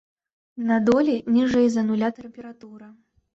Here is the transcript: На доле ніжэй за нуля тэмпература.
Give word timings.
На 0.69 0.77
доле 0.87 1.17
ніжэй 1.35 1.67
за 1.75 1.85
нуля 1.91 2.09
тэмпература. 2.17 2.89